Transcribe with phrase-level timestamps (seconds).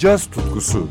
[0.00, 0.88] caz tutkusu.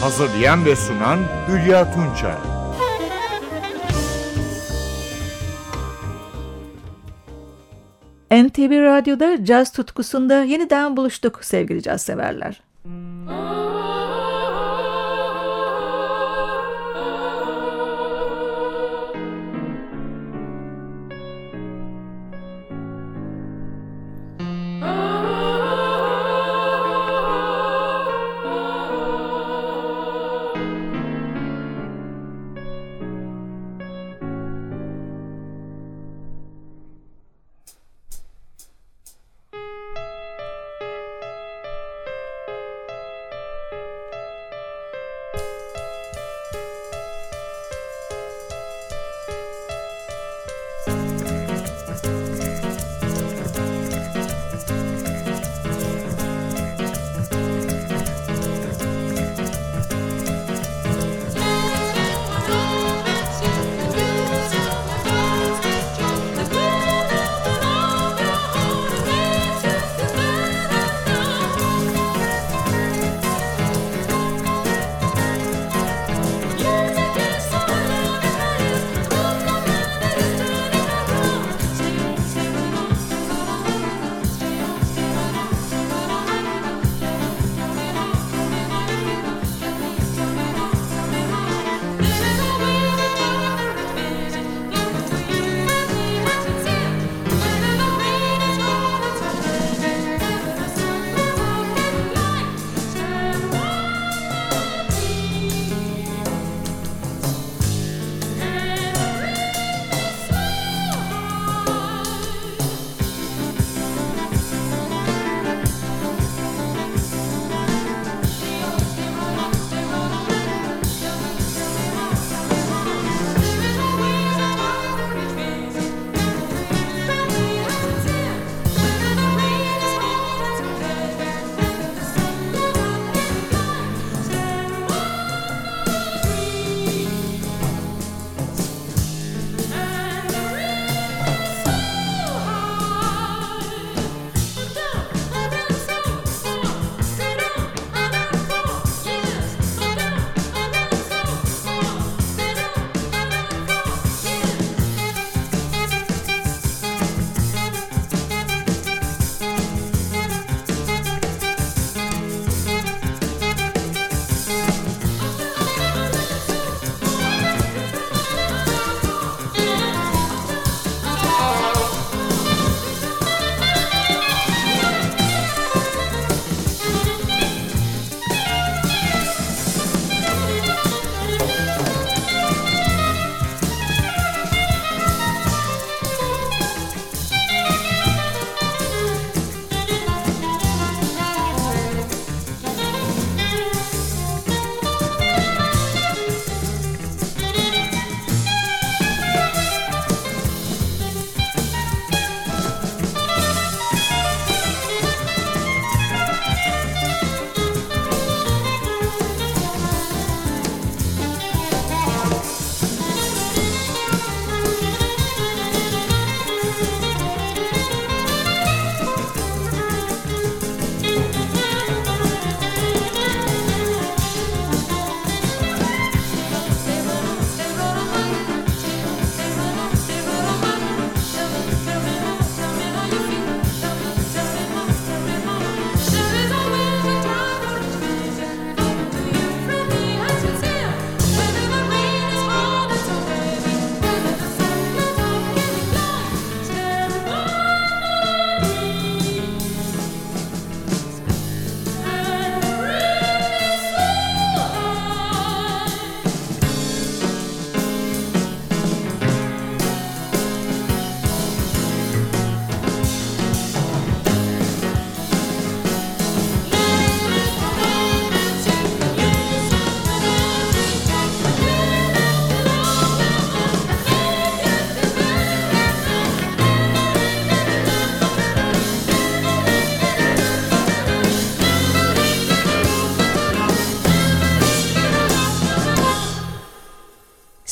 [0.00, 2.36] Hazırlayan ve sunan Hülya Tunçay.
[8.30, 12.69] NTV Radyo'da caz tutkusunda yeniden buluştuk sevgili caz severler.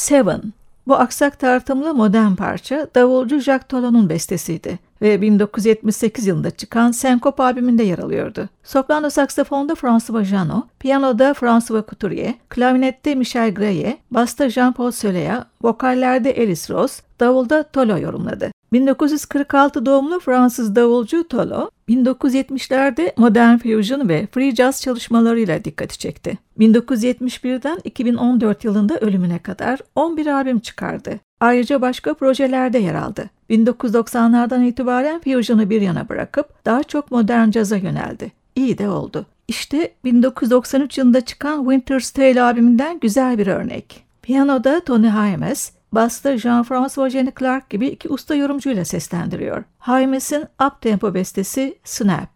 [0.08, 0.42] Seven,
[0.86, 7.82] Bu aksak tartımlı modern parça davulcu Jacques Tolon'un bestesiydi ve 1978 yılında çıkan Senkop albümünde
[7.82, 8.48] yer alıyordu.
[8.64, 16.74] Soprano saksafonda François Janot, piyanoda François Couturier, klavinette Michel Greye, basta Jean-Paul Soleya, vokallerde Alice
[16.74, 18.50] Rose, davulda Tolo yorumladı.
[18.72, 26.38] 1946 doğumlu Fransız davulcu Tolo, 1970'lerde modern fusion ve free jazz çalışmalarıyla dikkati çekti.
[26.58, 31.20] 1971'den 2014 yılında ölümüne kadar 11 albüm çıkardı.
[31.40, 33.30] Ayrıca başka projelerde yer aldı.
[33.50, 38.32] 1990'lardan itibaren fusion'u bir yana bırakıp daha çok modern caza yöneldi.
[38.56, 39.26] İyi de oldu.
[39.48, 44.04] İşte 1993 yılında çıkan Winter's Tale albümünden güzel bir örnek.
[44.22, 49.64] Piyanoda Tony Haymes, Basta Jean-François Jenny Clark gibi iki usta yorumcuyla seslendiriyor.
[49.78, 52.30] Haymes'in up-tempo bestesi Snap.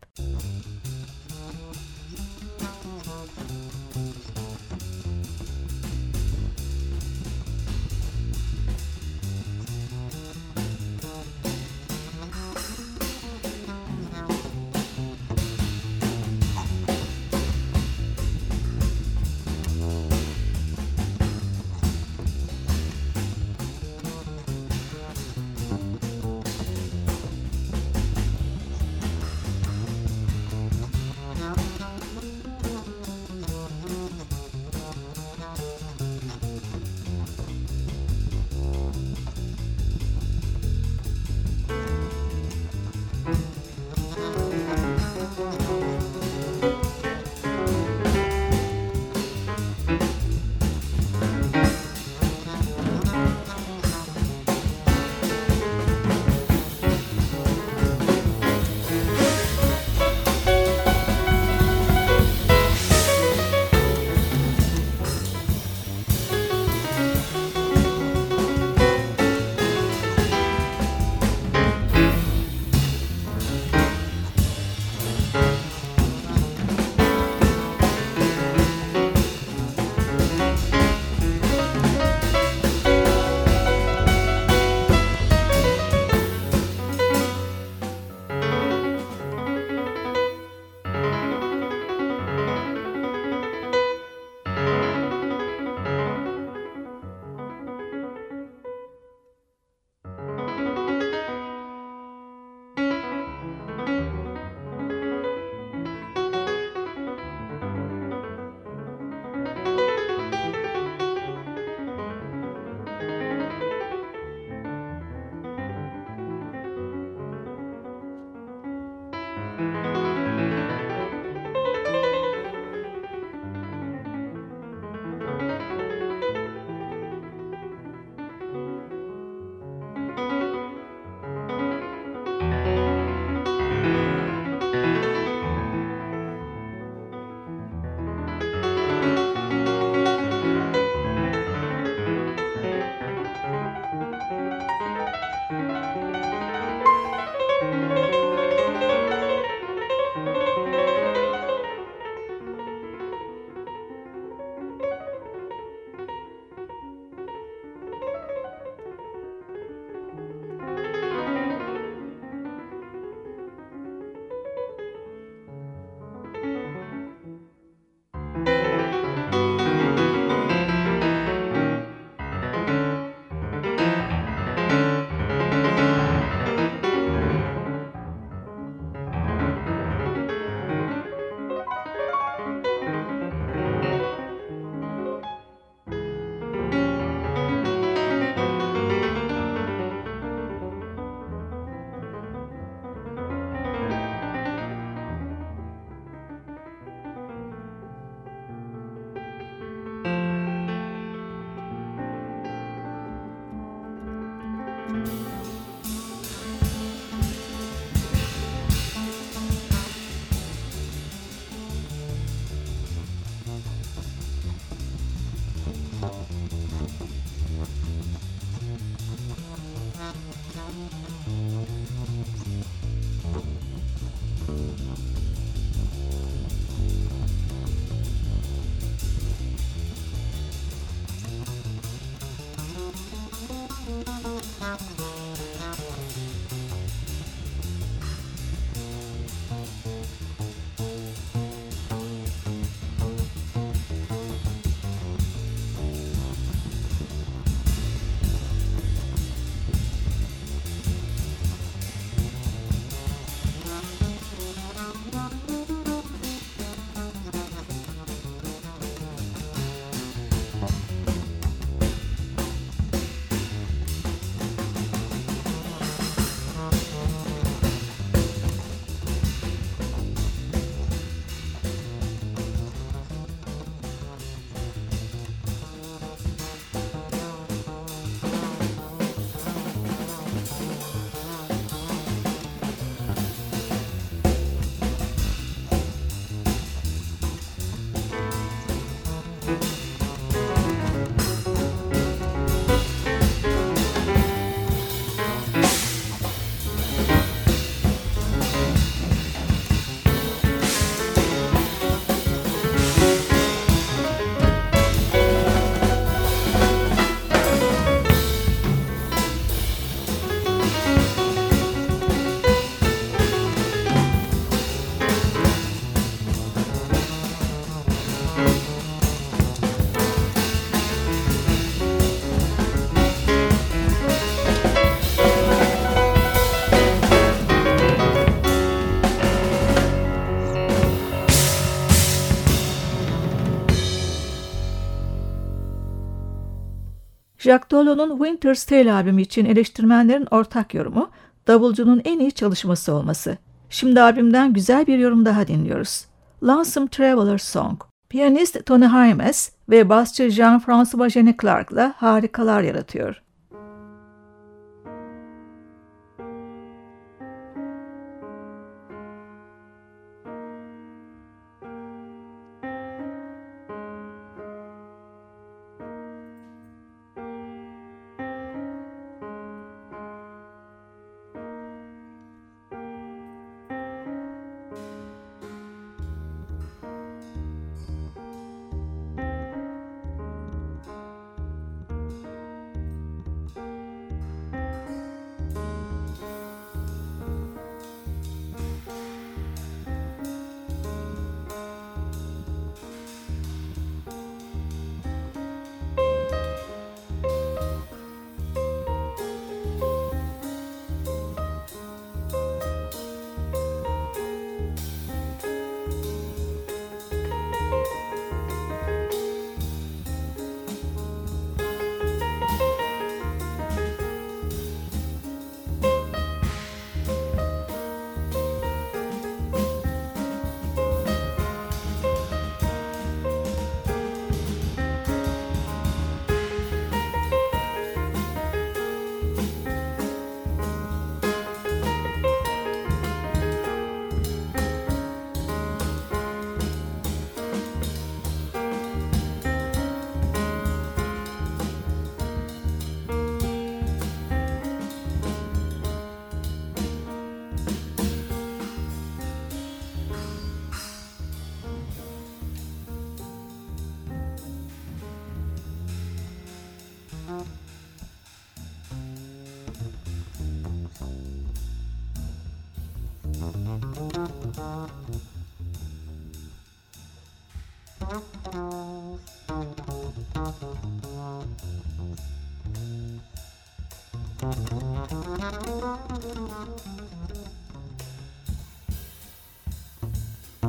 [337.42, 341.10] Jacques Tolo'nun Winter's Tale albümü için eleştirmenlerin ortak yorumu,
[341.46, 343.38] davulcunun en iyi çalışması olması.
[343.70, 346.04] Şimdi albümden güzel bir yorum daha dinliyoruz.
[346.42, 347.80] Lonesome Traveler Song.
[348.08, 353.22] Piyanist Tony Hymes ve basçı Jean-François Jenny Clark'la harikalar yaratıyor.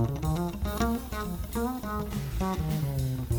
[0.03, 0.24] Thank
[3.31, 3.32] you.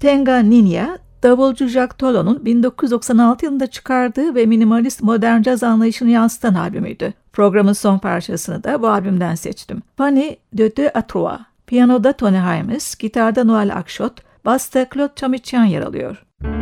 [0.00, 7.14] Tenga Ninya, davulcu Jack Tolo'nun 1996 yılında çıkardığı ve minimalist modern caz anlayışını yansıtan albümüydü.
[7.32, 9.82] Programın son parçasını da bu albümden seçtim.
[9.96, 11.38] Fanny de Deux à.
[11.66, 14.12] Piyanoda Tony Hymes, gitarda Noel Akşot,
[14.44, 16.26] basta Claude Chamichian yer alıyor.
[16.42, 16.59] Bu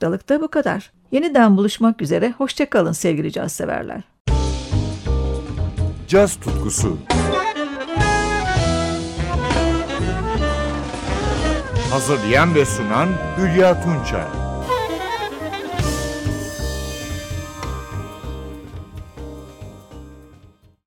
[0.00, 0.92] haftalık da bu kadar.
[1.12, 4.02] Yeniden buluşmak üzere, hoşçakalın sevgili caz severler.
[6.08, 6.98] Caz tutkusu.
[11.90, 13.08] Hazırlayan ve sunan
[13.38, 14.39] Hülya Tunçay.